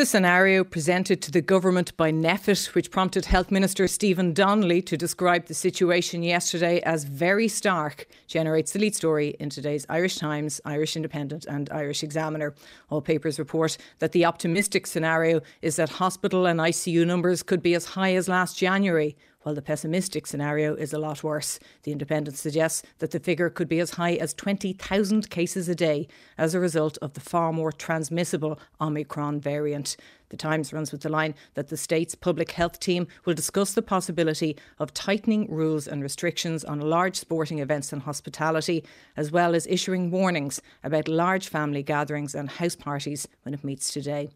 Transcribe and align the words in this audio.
The 0.00 0.06
scenario 0.06 0.64
presented 0.64 1.20
to 1.20 1.30
the 1.30 1.42
government 1.42 1.94
by 1.98 2.10
NPHET, 2.10 2.74
which 2.74 2.90
prompted 2.90 3.26
Health 3.26 3.50
Minister 3.50 3.86
Stephen 3.86 4.32
Donnelly 4.32 4.80
to 4.80 4.96
describe 4.96 5.44
the 5.44 5.52
situation 5.52 6.22
yesterday 6.22 6.80
as 6.80 7.04
very 7.04 7.48
stark, 7.48 8.06
generates 8.26 8.72
the 8.72 8.78
lead 8.78 8.94
story 8.94 9.36
in 9.38 9.50
today's 9.50 9.84
Irish 9.90 10.16
Times, 10.16 10.58
Irish 10.64 10.96
Independent, 10.96 11.44
and 11.44 11.68
Irish 11.68 12.02
Examiner. 12.02 12.54
All 12.88 13.02
papers 13.02 13.38
report 13.38 13.76
that 13.98 14.12
the 14.12 14.24
optimistic 14.24 14.86
scenario 14.86 15.42
is 15.60 15.76
that 15.76 15.90
hospital 15.90 16.46
and 16.46 16.60
ICU 16.60 17.06
numbers 17.06 17.42
could 17.42 17.62
be 17.62 17.74
as 17.74 17.84
high 17.84 18.14
as 18.14 18.26
last 18.26 18.56
January, 18.56 19.18
while 19.42 19.54
the 19.54 19.62
pessimistic 19.62 20.26
scenario 20.26 20.74
is 20.74 20.92
a 20.92 20.98
lot 20.98 21.22
worse. 21.22 21.58
The 21.82 21.92
Independent 21.92 22.36
suggests 22.36 22.82
that 22.98 23.10
the 23.10 23.20
figure 23.20 23.50
could 23.50 23.68
be 23.68 23.80
as 23.80 23.92
high 23.92 24.14
as 24.14 24.34
20,000 24.34 25.30
cases 25.30 25.68
a 25.68 25.74
day 25.74 26.08
as 26.36 26.54
a 26.54 26.60
result 26.60 26.98
of 27.02 27.14
the 27.14 27.20
far 27.20 27.52
more 27.52 27.72
transmissible 27.72 28.58
Omicron 28.80 29.40
variant. 29.40 29.96
The 30.28 30.36
Times 30.36 30.72
runs 30.72 30.92
with 30.92 31.00
the 31.00 31.08
line 31.08 31.34
that 31.54 31.68
the 31.68 31.76
state's 31.76 32.14
public 32.14 32.52
health 32.52 32.78
team 32.78 33.08
will 33.24 33.34
discuss 33.34 33.72
the 33.72 33.82
possibility 33.82 34.56
of 34.78 34.94
tightening 34.94 35.50
rules 35.50 35.88
and 35.88 36.02
restrictions 36.02 36.64
on 36.64 36.80
large 36.80 37.16
sporting 37.16 37.58
events 37.58 37.92
and 37.92 38.02
hospitality, 38.02 38.84
as 39.16 39.32
well 39.32 39.54
as 39.54 39.66
issuing 39.66 40.10
warnings 40.10 40.62
about 40.84 41.08
large 41.08 41.48
family 41.48 41.82
gatherings 41.82 42.34
and 42.34 42.48
house 42.48 42.76
parties 42.76 43.26
when 43.42 43.54
it 43.54 43.64
meets 43.64 43.92
today. 43.92 44.30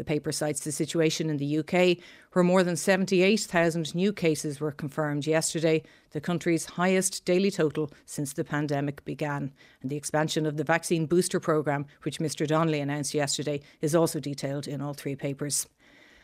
The 0.00 0.04
paper 0.04 0.32
cites 0.32 0.60
the 0.60 0.72
situation 0.72 1.28
in 1.28 1.36
the 1.36 1.58
UK, 1.58 2.02
where 2.32 2.42
more 2.42 2.64
than 2.64 2.74
78,000 2.74 3.94
new 3.94 4.14
cases 4.14 4.58
were 4.58 4.72
confirmed 4.72 5.26
yesterday, 5.26 5.82
the 6.12 6.22
country's 6.22 6.64
highest 6.64 7.26
daily 7.26 7.50
total 7.50 7.92
since 8.06 8.32
the 8.32 8.42
pandemic 8.42 9.04
began. 9.04 9.52
And 9.82 9.90
the 9.90 9.98
expansion 9.98 10.46
of 10.46 10.56
the 10.56 10.64
vaccine 10.64 11.04
booster 11.04 11.38
programme, 11.38 11.84
which 12.02 12.18
Mr 12.18 12.46
Donnelly 12.46 12.80
announced 12.80 13.12
yesterday, 13.12 13.60
is 13.82 13.94
also 13.94 14.20
detailed 14.20 14.66
in 14.66 14.80
all 14.80 14.94
three 14.94 15.16
papers. 15.16 15.66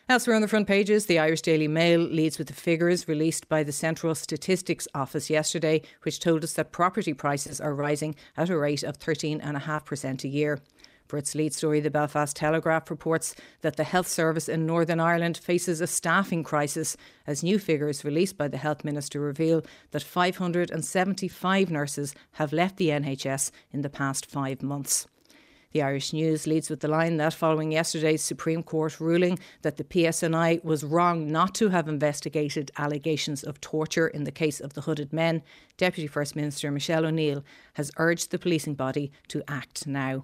Elsewhere 0.09 0.37
on 0.37 0.41
the 0.41 0.47
front 0.47 0.67
pages, 0.67 1.05
the 1.05 1.19
Irish 1.19 1.43
Daily 1.43 1.67
Mail 1.67 1.99
leads 1.99 2.39
with 2.39 2.47
the 2.47 2.53
figures 2.53 3.07
released 3.07 3.47
by 3.47 3.61
the 3.61 3.71
Central 3.71 4.15
Statistics 4.15 4.87
Office 4.95 5.29
yesterday, 5.29 5.83
which 6.01 6.19
told 6.19 6.43
us 6.43 6.53
that 6.53 6.71
property 6.71 7.13
prices 7.13 7.61
are 7.61 7.75
rising 7.75 8.15
at 8.37 8.49
a 8.49 8.57
rate 8.57 8.81
of 8.81 8.97
13.5% 8.97 10.23
a 10.23 10.27
year. 10.27 10.59
For 11.07 11.17
its 11.17 11.35
lead 11.35 11.53
story, 11.53 11.79
the 11.79 11.89
Belfast 11.89 12.35
Telegraph 12.35 12.89
reports 12.89 13.33
that 13.61 13.77
the 13.77 13.85
health 13.85 14.07
service 14.07 14.49
in 14.49 14.65
Northern 14.65 14.99
Ireland 14.99 15.37
faces 15.37 15.79
a 15.79 15.87
staffing 15.87 16.43
crisis 16.43 16.97
as 17.25 17.43
new 17.43 17.59
figures 17.59 18.03
released 18.03 18.37
by 18.37 18.49
the 18.49 18.57
health 18.57 18.83
minister 18.83 19.21
reveal 19.21 19.63
that 19.91 20.03
575 20.03 21.71
nurses 21.71 22.13
have 22.33 22.51
left 22.51 22.75
the 22.75 22.89
NHS 22.89 23.51
in 23.71 23.83
the 23.83 23.89
past 23.89 24.25
five 24.25 24.61
months. 24.61 25.07
The 25.73 25.81
Irish 25.81 26.11
News 26.13 26.47
leads 26.47 26.69
with 26.69 26.79
the 26.79 26.87
line 26.87 27.17
that 27.17 27.33
following 27.33 27.71
yesterday's 27.71 28.21
Supreme 28.21 28.63
Court 28.63 28.99
ruling 28.99 29.37
that 29.61 29.77
the 29.77 29.83
PSNI 29.83 30.63
was 30.63 30.83
wrong 30.83 31.31
not 31.31 31.53
to 31.55 31.69
have 31.69 31.87
investigated 31.87 32.71
allegations 32.77 33.43
of 33.43 33.61
torture 33.61 34.07
in 34.07 34.23
the 34.23 34.31
case 34.31 34.59
of 34.59 34.73
the 34.73 34.81
hooded 34.81 35.11
men, 35.11 35.43
Deputy 35.77 36.07
First 36.07 36.35
Minister 36.35 36.71
Michelle 36.71 37.05
O'Neill 37.05 37.43
has 37.73 37.91
urged 37.97 38.31
the 38.31 38.39
policing 38.39 38.75
body 38.75 39.11
to 39.27 39.43
act 39.47 39.85
now. 39.85 40.23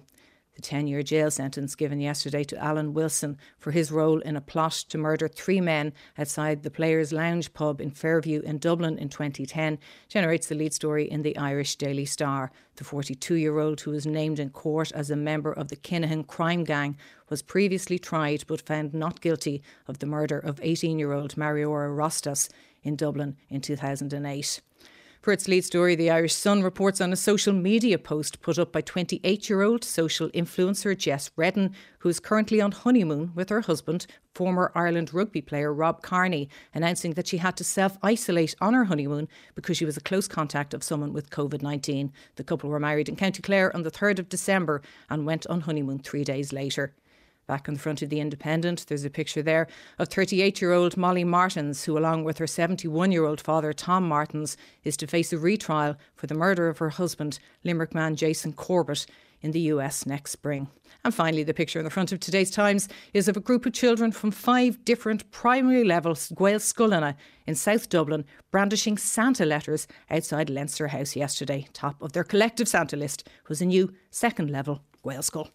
The 0.54 0.62
10 0.62 0.86
year 0.86 1.02
jail 1.02 1.32
sentence 1.32 1.74
given 1.74 2.00
yesterday 2.00 2.44
to 2.44 2.56
Alan 2.56 2.94
Wilson 2.94 3.38
for 3.58 3.72
his 3.72 3.90
role 3.90 4.20
in 4.20 4.36
a 4.36 4.40
plot 4.40 4.72
to 4.88 4.98
murder 4.98 5.26
three 5.26 5.60
men 5.60 5.92
outside 6.16 6.62
the 6.62 6.70
Players 6.70 7.12
Lounge 7.12 7.52
pub 7.52 7.80
in 7.80 7.90
Fairview 7.90 8.40
in 8.40 8.58
Dublin 8.58 8.96
in 8.96 9.08
2010 9.08 9.78
generates 10.08 10.46
the 10.46 10.54
lead 10.54 10.72
story 10.72 11.10
in 11.10 11.22
the 11.22 11.36
Irish 11.36 11.74
Daily 11.74 12.04
Star. 12.04 12.52
The 12.76 12.84
42 12.84 13.34
year 13.34 13.58
old, 13.58 13.80
who 13.80 13.90
was 13.90 14.06
named 14.06 14.38
in 14.38 14.50
court 14.50 14.92
as 14.92 15.10
a 15.10 15.16
member 15.16 15.52
of 15.52 15.68
the 15.68 15.76
Kinahan 15.76 16.26
crime 16.26 16.62
gang, 16.62 16.96
was 17.28 17.42
previously 17.42 17.98
tried 17.98 18.44
but 18.46 18.60
found 18.60 18.94
not 18.94 19.20
guilty 19.20 19.60
of 19.88 19.98
the 19.98 20.06
murder 20.06 20.38
of 20.38 20.60
18 20.62 21.00
year 21.00 21.12
old 21.12 21.36
Mariora 21.36 21.90
Rostas 21.90 22.48
in 22.84 22.94
Dublin 22.94 23.36
in 23.48 23.60
2008. 23.60 24.60
For 25.24 25.32
its 25.32 25.48
lead 25.48 25.64
story, 25.64 25.94
the 25.94 26.10
Irish 26.10 26.34
Sun 26.34 26.62
reports 26.62 27.00
on 27.00 27.10
a 27.10 27.16
social 27.16 27.54
media 27.54 27.98
post 27.98 28.42
put 28.42 28.58
up 28.58 28.72
by 28.72 28.82
28 28.82 29.48
year 29.48 29.62
old 29.62 29.82
social 29.82 30.28
influencer 30.32 30.94
Jess 30.94 31.30
Redden, 31.34 31.74
who 32.00 32.10
is 32.10 32.20
currently 32.20 32.60
on 32.60 32.72
honeymoon 32.72 33.32
with 33.34 33.48
her 33.48 33.62
husband, 33.62 34.06
former 34.34 34.70
Ireland 34.74 35.14
rugby 35.14 35.40
player 35.40 35.72
Rob 35.72 36.02
Kearney, 36.02 36.50
announcing 36.74 37.14
that 37.14 37.26
she 37.26 37.38
had 37.38 37.56
to 37.56 37.64
self 37.64 37.96
isolate 38.02 38.54
on 38.60 38.74
her 38.74 38.84
honeymoon 38.84 39.26
because 39.54 39.78
she 39.78 39.86
was 39.86 39.96
a 39.96 40.02
close 40.02 40.28
contact 40.28 40.74
of 40.74 40.84
someone 40.84 41.14
with 41.14 41.30
COVID 41.30 41.62
19. 41.62 42.12
The 42.36 42.44
couple 42.44 42.68
were 42.68 42.78
married 42.78 43.08
in 43.08 43.16
County 43.16 43.40
Clare 43.40 43.74
on 43.74 43.82
the 43.82 43.90
3rd 43.90 44.18
of 44.18 44.28
December 44.28 44.82
and 45.08 45.24
went 45.24 45.46
on 45.46 45.62
honeymoon 45.62 46.00
three 46.00 46.24
days 46.24 46.52
later. 46.52 46.92
Back 47.46 47.66
the 47.66 47.78
front 47.78 48.00
of 48.00 48.08
the 48.08 48.20
Independent, 48.20 48.86
there's 48.88 49.04
a 49.04 49.10
picture 49.10 49.42
there 49.42 49.66
of 49.98 50.08
38 50.08 50.62
year 50.62 50.72
old 50.72 50.96
Molly 50.96 51.24
Martens, 51.24 51.84
who, 51.84 51.98
along 51.98 52.24
with 52.24 52.38
her 52.38 52.46
71 52.46 53.12
year 53.12 53.26
old 53.26 53.40
father, 53.40 53.72
Tom 53.72 54.08
Martens, 54.08 54.56
is 54.82 54.96
to 54.96 55.06
face 55.06 55.32
a 55.32 55.38
retrial 55.38 55.96
for 56.14 56.26
the 56.26 56.34
murder 56.34 56.68
of 56.68 56.78
her 56.78 56.90
husband, 56.90 57.38
Limerick 57.62 57.94
man 57.94 58.16
Jason 58.16 58.52
Corbett, 58.52 59.06
in 59.44 59.50
the 59.50 59.60
US 59.60 60.06
next 60.06 60.30
spring. 60.30 60.68
And 61.04 61.14
finally, 61.14 61.42
the 61.42 61.52
picture 61.52 61.78
on 61.78 61.84
the 61.84 61.90
front 61.90 62.12
of 62.12 62.18
today's 62.18 62.50
Times 62.50 62.88
is 63.12 63.28
of 63.28 63.36
a 63.36 63.40
group 63.40 63.66
of 63.66 63.74
children 63.74 64.10
from 64.10 64.30
five 64.30 64.82
different 64.86 65.30
primary 65.30 65.84
levels 65.84 66.30
Gaelscoileanna 66.30 67.14
in 67.46 67.54
South 67.54 67.90
Dublin 67.90 68.24
brandishing 68.50 68.96
Santa 68.96 69.44
letters 69.44 69.86
outside 70.10 70.48
Leinster 70.48 70.88
House 70.88 71.14
yesterday. 71.14 71.68
Top 71.74 72.00
of 72.00 72.12
their 72.12 72.24
collective 72.24 72.68
Santa 72.68 72.96
list 72.96 73.28
was 73.46 73.60
a 73.60 73.66
new 73.66 73.92
second 74.10 74.50
level 74.50 74.80
Gaelscoil. 75.04 75.50